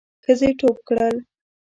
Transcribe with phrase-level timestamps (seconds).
[0.23, 1.15] ښځې ټوپ کړل.